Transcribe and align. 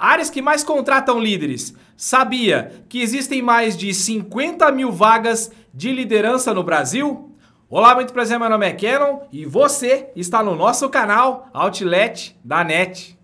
Áreas 0.00 0.30
que 0.30 0.40
mais 0.40 0.64
contratam 0.64 1.20
líderes. 1.20 1.74
Sabia 1.94 2.72
que 2.88 3.02
existem 3.02 3.42
mais 3.42 3.76
de 3.76 3.92
50 3.92 4.72
mil 4.72 4.90
vagas 4.90 5.52
de 5.74 5.92
liderança 5.92 6.54
no 6.54 6.62
Brasil? 6.62 7.36
Olá, 7.68 7.94
muito 7.94 8.10
prazer, 8.10 8.38
meu 8.38 8.48
nome 8.48 8.66
é 8.66 8.72
Kenon 8.72 9.18
e 9.30 9.44
você 9.44 10.08
está 10.16 10.42
no 10.42 10.56
nosso 10.56 10.88
canal 10.88 11.50
Outlet 11.52 12.34
da 12.42 12.64
NET. 12.64 13.18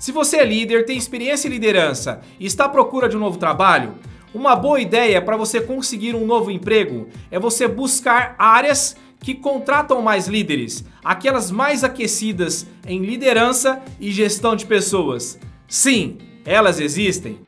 Se 0.00 0.10
você 0.10 0.38
é 0.38 0.44
líder, 0.44 0.84
tem 0.84 0.98
experiência 0.98 1.46
em 1.46 1.52
liderança 1.52 2.22
e 2.40 2.46
está 2.46 2.64
à 2.64 2.68
procura 2.68 3.08
de 3.08 3.16
um 3.16 3.20
novo 3.20 3.38
trabalho, 3.38 3.94
uma 4.34 4.56
boa 4.56 4.80
ideia 4.80 5.22
para 5.22 5.36
você 5.36 5.60
conseguir 5.60 6.16
um 6.16 6.26
novo 6.26 6.50
emprego 6.50 7.06
é 7.30 7.38
você 7.38 7.68
buscar 7.68 8.34
áreas 8.36 8.96
que 9.20 9.34
contratam 9.34 10.02
mais 10.02 10.28
líderes, 10.28 10.84
aquelas 11.04 11.50
mais 11.50 11.82
aquecidas 11.82 12.66
em 12.86 13.04
liderança 13.04 13.82
e 13.98 14.10
gestão 14.10 14.54
de 14.54 14.66
pessoas. 14.66 15.38
Sim, 15.68 16.18
elas 16.44 16.78
existem. 16.78 17.40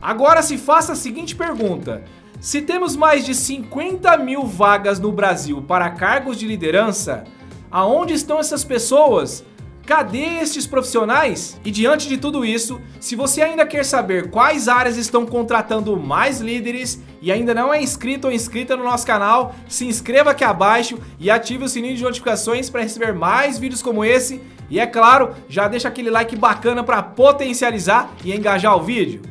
Agora 0.02 0.42
se 0.42 0.58
faça 0.58 0.94
a 0.94 0.95
seguinte 0.95 1.36
pergunta: 1.36 2.04
se 2.40 2.62
temos 2.62 2.95
mais 2.95 3.23
de 3.23 3.36
50 3.36 4.17
mil 4.17 4.44
vagas 4.45 5.00
no 5.00 5.12
Brasil 5.12 5.62
para 5.62 5.92
cargos 5.92 6.38
de 6.38 6.48
liderança, 6.48 7.26
aonde 7.70 8.14
estão 8.14 8.40
essas 8.40 8.64
pessoas? 8.64 9.45
Cadê 9.90 10.38
estes 10.40 10.68
profissionais? 10.68 11.59
E 11.66 11.72
diante 11.72 12.08
de 12.08 12.16
tudo 12.16 12.45
isso, 12.45 12.80
se 13.00 13.16
você 13.16 13.42
ainda 13.42 13.66
quer 13.66 13.84
saber 13.84 14.30
quais 14.30 14.68
áreas 14.68 14.98
estão 14.98 15.26
contratando 15.26 15.98
mais 15.98 16.40
líderes 16.40 17.02
e 17.20 17.32
ainda 17.32 17.56
não 17.56 17.73
é 17.73 17.82
inscrito 17.82 18.28
ou 18.28 18.32
inscrita 18.32 18.78
no 18.78 18.84
nosso 18.84 19.04
canal, 19.04 19.56
se 19.67 19.88
inscreva 19.88 20.30
aqui 20.30 20.44
abaixo 20.44 21.00
e 21.20 21.32
ative 21.32 21.64
o 21.64 21.67
sininho 21.67 21.95
de 21.95 22.04
notificações 22.04 22.70
para 22.70 22.84
receber 22.84 23.16
mais 23.16 23.58
vídeos 23.58 23.82
como 23.82 24.06
esse. 24.06 24.40
E 24.70 24.80
é 24.80 24.86
claro, 24.86 25.34
já 25.50 25.67
deixa 25.67 25.88
aquele 25.88 26.12
like 26.12 26.36
bacana 26.36 26.84
para 26.84 27.02
potencializar 27.02 28.14
e 28.23 28.32
engajar 28.32 28.78
o 28.78 28.84
vídeo. 28.84 29.23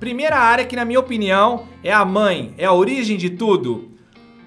Primeira 0.00 0.36
área 0.36 0.64
que 0.64 0.74
na 0.74 0.84
minha 0.84 0.98
opinião 0.98 1.68
é 1.84 1.92
a 1.92 2.04
mãe, 2.04 2.54
é 2.58 2.64
a 2.64 2.72
origem 2.72 3.16
de 3.16 3.30
tudo. 3.30 3.88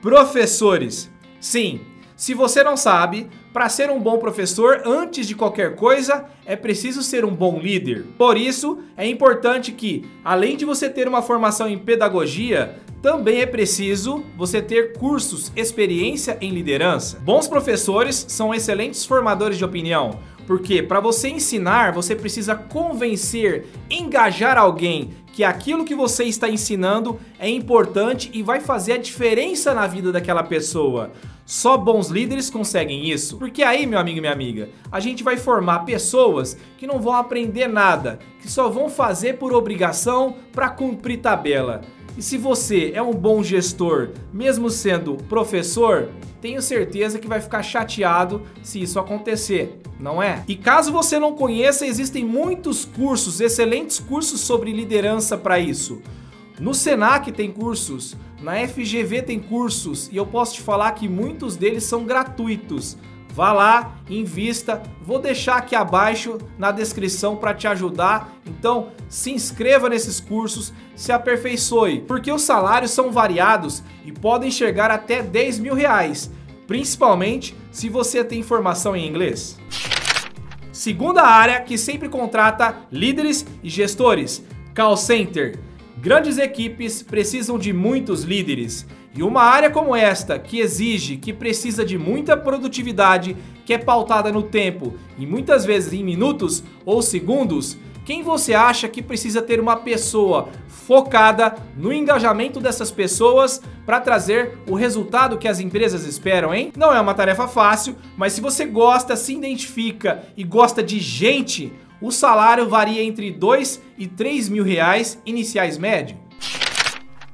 Professores. 0.02 1.10
Sim, 1.40 1.80
se 2.18 2.34
você 2.34 2.62
não 2.62 2.76
sabe, 2.76 3.30
para 3.54 3.68
ser 3.68 3.90
um 3.90 4.00
bom 4.00 4.18
professor, 4.18 4.82
antes 4.86 5.28
de 5.28 5.36
qualquer 5.36 5.76
coisa, 5.76 6.26
é 6.46 6.56
preciso 6.56 7.04
ser 7.04 7.26
um 7.26 7.36
bom 7.36 7.60
líder. 7.60 8.06
Por 8.18 8.38
isso, 8.38 8.80
é 8.96 9.06
importante 9.06 9.72
que, 9.74 10.06
além 10.24 10.56
de 10.56 10.64
você 10.64 10.90
ter 10.90 11.08
uma 11.08 11.22
formação 11.22 11.68
em 11.68 11.78
pedagogia, 11.78 12.78
também 13.02 13.42
é 13.42 13.46
preciso 13.46 14.24
você 14.38 14.62
ter 14.62 14.94
cursos, 14.94 15.52
experiência 15.56 16.38
em 16.40 16.52
liderança. 16.52 17.20
Bons 17.20 17.48
professores 17.48 18.26
são 18.30 18.54
excelentes 18.54 19.04
formadores 19.06 19.58
de 19.58 19.66
opinião, 19.66 20.20
porque 20.46 20.82
para 20.84 21.00
você 21.00 21.30
ensinar, 21.30 21.92
você 21.92 22.16
precisa 22.16 22.56
convencer, 22.56 23.68
engajar 23.90 24.58
alguém 24.58 25.12
que 25.34 25.44
aquilo 25.44 25.86
que 25.86 25.96
você 25.96 26.26
está 26.26 26.50
ensinando 26.50 27.20
é 27.40 27.50
importante 27.50 28.30
e 28.34 28.44
vai 28.44 28.60
fazer 28.60 28.94
a 28.94 28.98
diferença 28.98 29.74
na 29.74 29.88
vida 29.88 30.12
daquela 30.12 30.44
pessoa. 30.44 31.12
Só 31.46 31.78
bons 31.78 32.08
líderes 32.10 32.50
conseguem 32.50 33.10
isso. 33.10 33.38
Porque 33.38 33.64
aí, 33.64 33.86
meu 33.86 34.00
amigo 34.00 34.18
e 34.18 34.22
minha 34.22 34.34
amiga, 34.34 34.70
a 34.92 35.00
gente 35.00 35.24
vai 35.24 35.38
formar 35.38 35.80
pessoas 35.80 36.58
que 36.78 36.88
não 36.88 37.00
vão 37.00 37.14
aprender 37.14 37.68
nada, 37.68 38.20
que 38.42 38.50
só 38.50 38.70
vão 38.70 38.90
fazer 38.90 39.38
por 39.38 39.54
obrigação 39.54 40.36
para 40.52 40.70
cumprir 40.70 41.18
tabela. 41.20 41.82
E 42.18 42.22
se 42.22 42.38
você 42.38 42.92
é 42.94 43.02
um 43.02 43.14
bom 43.14 43.42
gestor, 43.42 44.10
mesmo 44.34 44.70
sendo 44.70 45.16
professor, 45.30 46.10
tenho 46.42 46.62
certeza 46.62 47.20
que 47.20 47.28
vai 47.28 47.40
ficar 47.40 47.64
chateado 47.64 48.42
se 48.62 48.82
isso 48.82 49.00
acontecer, 49.00 49.80
não 50.00 50.22
é? 50.22 50.44
E 50.48 50.56
caso 50.56 50.92
você 50.92 51.20
não 51.20 51.34
conheça, 51.34 51.86
existem 51.86 52.26
muitos 52.26 52.84
cursos, 52.84 53.40
excelentes 53.40 54.00
cursos 54.00 54.42
sobre 54.42 54.74
liderança 54.74 55.38
para 55.38 55.60
isso. 55.60 56.02
No 56.60 56.74
Senac 56.74 57.32
tem 57.32 57.52
cursos, 57.52 58.18
na 58.42 58.68
FGV 58.68 59.22
tem 59.22 59.40
cursos 59.40 60.10
e 60.12 60.18
eu 60.18 60.26
posso 60.26 60.56
te 60.56 60.62
falar 60.62 60.92
que 60.92 61.08
muitos 61.08 61.56
deles 61.56 61.84
são 61.84 62.06
gratuitos. 62.06 62.98
Vá 63.34 63.54
lá, 63.54 63.96
invista, 64.10 64.84
vou 65.02 65.18
deixar 65.18 65.56
aqui 65.56 65.74
abaixo 65.74 66.38
na 66.58 66.70
descrição 66.70 67.38
para 67.38 67.54
te 67.54 67.66
ajudar. 67.66 68.36
Então, 68.46 68.90
se 69.08 69.32
inscreva 69.32 69.88
nesses 69.88 70.20
cursos, 70.20 70.74
se 70.96 71.14
aperfeiçoe, 71.14 72.02
porque 72.02 72.32
os 72.32 72.42
salários 72.42 72.92
são 72.92 73.10
variados 73.10 73.84
e 74.04 74.12
podem 74.12 74.52
chegar 74.52 74.92
até 74.92 75.24
10 75.24 75.60
mil 75.60 75.74
reais, 75.74 76.30
principalmente 76.68 77.56
se 77.72 77.88
você 77.88 78.22
tem 78.22 78.44
formação 78.44 78.96
em 78.96 79.08
inglês. 79.08 79.58
Segunda 80.74 81.24
área 81.24 81.62
que 81.62 81.78
sempre 81.78 82.10
contrata 82.10 82.82
líderes 82.92 83.46
e 83.64 83.70
gestores, 83.70 84.44
call 84.76 84.98
center. 84.98 85.58
Grandes 85.98 86.38
equipes 86.38 87.02
precisam 87.02 87.58
de 87.60 87.72
muitos 87.72 88.24
líderes. 88.24 88.86
E 89.14 89.22
uma 89.24 89.44
área 89.44 89.70
como 89.70 89.96
esta, 89.96 90.40
que 90.40 90.60
exige, 90.60 91.18
que 91.18 91.34
precisa 91.34 91.84
de 91.84 91.98
muita 91.98 92.38
produtividade, 92.38 93.36
que 93.66 93.74
é 93.74 93.78
pautada 93.78 94.32
no 94.32 94.44
tempo 94.44 94.96
e 95.18 95.26
muitas 95.26 95.66
vezes 95.66 95.92
em 95.94 96.04
minutos 96.04 96.64
ou 96.86 97.02
segundos, 97.02 97.78
quem 98.06 98.24
você 98.24 98.54
acha 98.54 98.88
que 98.88 99.02
precisa 99.02 99.42
ter 99.42 99.60
uma 99.60 99.76
pessoa 99.76 100.50
focada 100.68 101.56
no 101.78 101.94
engajamento 101.94 102.60
dessas 102.60 102.90
pessoas 102.90 103.62
para 103.86 104.00
trazer 104.00 104.58
o 104.68 104.76
resultado 104.76 105.38
que 105.38 105.48
as 105.48 105.60
empresas 105.60 106.06
esperam, 106.06 106.54
hein? 106.54 106.72
Não 106.76 106.94
é 106.94 107.00
uma 107.00 107.14
tarefa 107.14 107.48
fácil, 107.48 107.96
mas 108.18 108.34
se 108.34 108.42
você 108.42 108.66
gosta, 108.66 109.16
se 109.16 109.34
identifica 109.34 110.24
e 110.36 110.44
gosta 110.44 110.82
de 110.82 111.00
gente, 111.00 111.72
o 112.02 112.12
salário 112.12 112.68
varia 112.68 113.04
entre 113.04 113.30
2 113.30 113.82
e 113.98 114.08
3 114.08 114.50
mil 114.50 114.64
reais 114.64 115.22
iniciais 115.26 115.78
médio. 115.78 116.18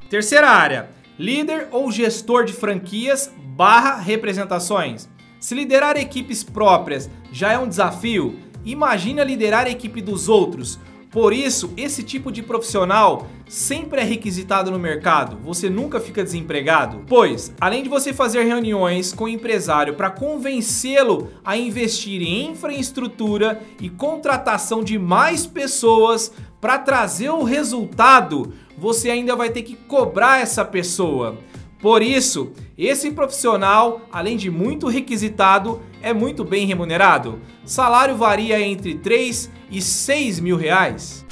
Terceira 0.09 0.49
área, 0.49 0.89
líder 1.17 1.67
ou 1.72 1.91
gestor 1.91 2.45
de 2.45 2.53
franquias 2.53 3.31
barra 3.55 3.95
representações. 3.95 5.09
Se 5.39 5.55
liderar 5.55 5.97
equipes 5.97 6.44
próprias 6.44 7.09
já 7.31 7.51
é 7.51 7.57
um 7.59 7.67
desafio, 7.67 8.39
imagina 8.66 9.23
liderar 9.23 9.66
a 9.66 9.69
equipe 9.69 10.01
dos 10.01 10.29
outros. 10.29 10.79
Por 11.09 11.33
isso, 11.33 11.73
esse 11.77 12.03
tipo 12.03 12.31
de 12.31 12.44
profissional 12.44 13.27
sempre 13.47 14.01
é 14.01 14.03
requisitado 14.03 14.69
no 14.69 14.77
mercado. 14.77 15.38
Você 15.41 15.69
nunca 15.69 16.00
fica 16.00 16.23
desempregado. 16.23 17.03
Pois, 17.07 17.53
além 17.61 17.81
de 17.81 17.89
você 17.89 18.11
fazer 18.11 18.44
reuniões 18.44 19.13
com 19.13 19.23
o 19.23 19.29
empresário 19.29 19.94
para 19.94 20.09
convencê-lo 20.09 21.29
a 21.45 21.56
investir 21.56 22.22
em 22.22 22.51
infraestrutura 22.51 23.61
e 23.81 23.89
contratação 23.89 24.83
de 24.83 25.00
mais 25.00 25.45
pessoas 25.45 26.31
para 26.59 26.79
trazer 26.79 27.29
o 27.29 27.44
resultado, 27.44 28.53
você 28.78 29.09
ainda 29.09 29.35
vai 29.35 29.50
ter 29.50 29.62
que 29.62 29.75
cobrar 29.75 30.41
essa 30.41 30.66
pessoa. 30.66 31.38
Por 31.79 32.01
isso, 32.01 32.53
esse 32.78 33.12
profissional, 33.12 34.01
além 34.12 34.36
de 34.36 34.50
muito 34.50 34.88
requisitado, 34.88 35.81
é 36.01 36.13
muito 36.13 36.44
bem 36.44 36.65
remunerado. 36.65 37.39
Salário 37.63 38.15
varia 38.15 38.59
entre 38.59 38.95
3 38.95 39.51
e 39.69 39.81
6 39.81 40.39
mil 40.39 40.57
reais. 40.57 41.25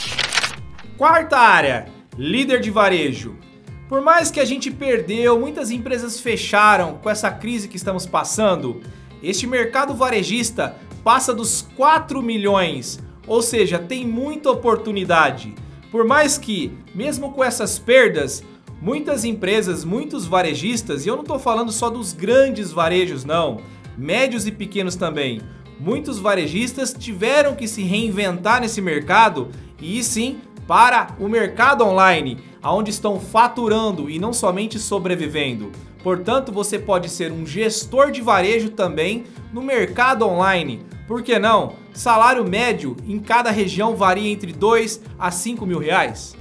Quarta 0.98 1.38
área, 1.38 1.88
líder 2.18 2.62
de 2.62 2.70
varejo. 2.70 3.36
Por 3.90 4.02
mais 4.02 4.30
que 4.30 4.40
a 4.40 4.46
gente 4.46 4.72
perdeu, 4.72 5.40
muitas 5.40 5.72
empresas 5.72 6.20
fecharam 6.20 7.00
com 7.02 7.10
essa 7.10 7.32
crise 7.32 7.68
que 7.68 7.78
estamos 7.78 8.06
passando, 8.06 8.82
este 9.22 9.48
mercado 9.48 9.94
varejista 9.94 10.76
passa 11.04 11.34
dos 11.34 11.68
4 11.76 12.22
milhões, 12.22 13.00
ou 13.28 13.42
seja, 13.42 13.80
tem 13.80 14.06
muita 14.06 14.52
oportunidade. 14.52 15.54
Por 15.92 16.06
mais 16.06 16.38
que, 16.38 16.72
mesmo 16.94 17.32
com 17.32 17.44
essas 17.44 17.80
perdas, 17.80 18.44
muitas 18.82 19.24
empresas, 19.24 19.84
muitos 19.86 20.26
varejistas, 20.26 21.06
e 21.06 21.10
eu 21.10 21.16
não 21.16 21.24
estou 21.24 21.40
falando 21.40 21.72
só 21.72 21.90
dos 21.90 22.14
grandes 22.14 22.72
varejos, 22.72 23.24
não, 23.24 23.62
médios 23.98 24.46
e 24.46 24.52
pequenos 24.52 24.96
também, 24.96 25.42
muitos 25.80 26.20
varejistas 26.20 26.94
tiveram 26.94 27.56
que 27.56 27.68
se 27.68 27.82
reinventar 27.82 28.62
nesse 28.62 28.82
mercado 28.82 29.50
e 29.82 30.04
sim 30.04 30.40
para 30.68 31.16
o 31.20 31.28
mercado 31.28 31.84
online, 31.84 32.40
onde 32.64 32.90
estão 32.90 33.20
faturando 33.20 34.10
e 34.10 34.18
não 34.18 34.34
somente 34.34 34.80
sobrevivendo. 34.80 35.72
Portanto, 36.04 36.52
você 36.52 36.78
pode 36.78 37.10
ser 37.10 37.32
um 37.32 37.46
gestor 37.46 38.12
de 38.12 38.22
varejo 38.22 38.70
também 38.70 39.24
no 39.52 39.62
mercado 39.62 40.26
online. 40.26 40.86
Por 41.08 41.22
que 41.22 41.38
não? 41.38 41.76
Salário 41.94 42.44
médio 42.44 42.98
em 43.08 43.20
cada 43.20 43.52
região 43.52 43.96
varia 43.96 44.32
entre 44.32 44.52
2 44.52 45.02
a 45.20 45.30
5 45.30 45.66
mil 45.66 45.80
reais. 45.80 46.36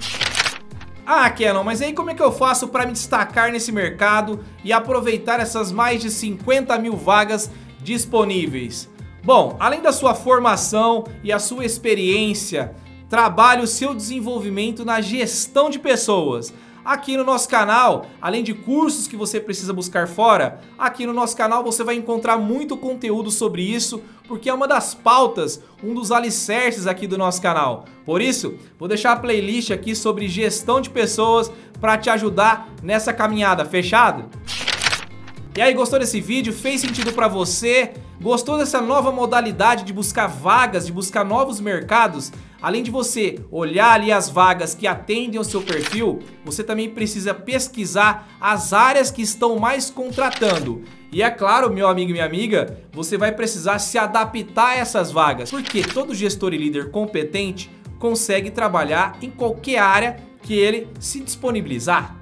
Ah, 1.07 1.29
Canon, 1.29 1.63
mas 1.63 1.83
aí 1.83 1.93
como 1.93 2.11
é 2.11 2.15
que 2.15 2.23
eu 2.23 2.33
faço 2.33 2.69
para 2.69 2.87
me 2.87 2.93
destacar 2.93 3.53
nesse 3.53 3.71
mercado 3.71 4.41
e 4.65 4.73
aproveitar 4.73 5.39
essas 5.39 5.71
mais 5.71 6.01
de 6.01 6.11
50 6.11 6.79
mil 6.79 6.97
vagas 6.97 7.51
disponíveis? 7.83 8.89
Bom, 9.23 9.55
além 9.61 9.83
da 9.83 9.93
sua 9.93 10.15
formação 10.15 11.05
e 11.23 11.31
a 11.31 11.39
sua 11.39 11.67
experiência, 11.67 12.75
trabalhe 13.09 13.63
o 13.63 13.67
seu 13.67 13.95
desenvolvimento 13.95 14.83
na 14.83 15.03
gestão 15.03 15.69
de 15.69 15.79
pessoas. 15.79 16.55
Aqui 16.85 17.17
no 17.17 17.25
nosso 17.25 17.49
canal, 17.49 18.05
além 18.21 18.45
de 18.45 18.53
cursos 18.53 19.09
que 19.09 19.17
você 19.17 19.41
precisa 19.41 19.73
buscar 19.73 20.07
fora, 20.07 20.61
aqui 20.79 21.07
no 21.07 21.15
nosso 21.15 21.35
canal 21.35 21.65
você 21.65 21.83
vai 21.83 21.95
encontrar 21.95 22.37
muito 22.37 22.77
conteúdo 22.77 23.31
sobre 23.31 23.63
isso, 23.63 24.03
porque 24.29 24.51
é 24.51 24.55
uma 24.55 24.69
das 24.69 24.95
pautas, 24.95 25.63
um 25.83 25.95
dos 25.95 26.13
alicerces 26.13 26.87
aqui 26.87 27.07
do 27.07 27.17
nosso 27.17 27.41
canal. 27.41 27.87
Por 28.05 28.21
isso, 28.21 28.57
vou 28.79 28.87
deixar 28.87 29.13
a 29.13 29.17
playlist 29.17 29.71
aqui 29.71 29.97
sobre 29.97 30.29
gestão 30.29 30.79
de 30.79 30.91
pessoas 30.91 31.51
para 31.81 31.97
te 31.97 32.11
ajudar 32.11 32.69
nessa 32.83 33.15
caminhada, 33.15 33.65
fechado? 33.65 34.29
E 35.57 35.63
aí, 35.63 35.73
gostou 35.73 35.99
desse 35.99 36.21
vídeo? 36.21 36.53
Fez 36.53 36.83
sentido 36.83 37.15
para 37.15 37.29
você? 37.29 37.95
Gostou 38.21 38.57
dessa 38.57 38.81
nova 38.81 39.11
modalidade 39.11 39.85
de 39.85 39.93
buscar 39.93 40.27
vagas, 40.27 40.87
de 40.87 40.93
buscar 40.93 41.25
novos 41.25 41.61
mercados? 41.61 42.33
Além 42.63 42.83
de 42.83 42.91
você 42.91 43.39
olhar 43.51 43.93
ali 43.93 44.11
as 44.11 44.31
vagas 44.31 44.75
que 44.75 44.87
atendem 44.87 45.37
ao 45.37 45.45
seu 45.45 45.61
perfil, 45.61 46.21
você 46.45 46.63
também 46.63 46.89
precisa 46.89 47.35
pesquisar 47.35 48.29
as 48.41 48.73
áreas 48.73 49.11
que 49.11 49.21
estão 49.21 49.59
mais 49.59 49.91
contratando. 49.91 50.83
E 51.13 51.23
é 51.23 51.31
claro, 51.31 51.73
meu 51.73 51.87
amigo 51.87 52.11
e 52.11 52.13
minha 52.13 52.25
amiga, 52.25 52.79
você 52.93 53.19
vai 53.19 53.33
precisar 53.33 53.79
se 53.79 53.99
adaptar 53.99 54.71
a 54.71 54.77
essas 54.77 55.13
vagas, 55.13 55.51
porque 55.51 55.83
todo 55.83 56.15
gestor 56.15 56.55
e 56.55 56.59
líder 56.59 56.91
competente 56.91 57.71
consegue 57.99 58.51
trabalhar 58.51 59.19
em 59.21 59.31
qualquer 59.31 59.79
área 59.79 60.17
que 60.43 60.55
ele 60.55 60.89
se 60.99 61.21
disponibilizar. 61.21 62.17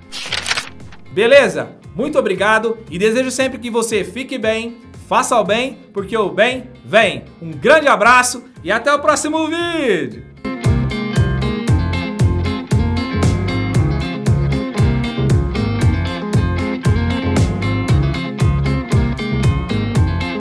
Beleza? 1.13 1.77
Muito 1.95 2.19
obrigado 2.19 2.79
e 2.91 2.99
desejo 2.99 3.31
sempre 3.31 3.59
que 3.59 3.71
você 3.71 4.03
fique 4.03 4.39
bem, 4.39 4.79
faça 5.13 5.39
o 5.39 5.45
bem, 5.45 5.77
porque 5.93 6.17
o 6.17 6.31
bem 6.31 6.71
vem. 6.87 7.25
Um 7.43 7.51
grande 7.51 7.87
abraço 7.87 8.45
e 8.65 8.73
até 8.73 8.91
o 8.95 8.99
próximo 8.99 9.47
vídeo! 9.47 10.25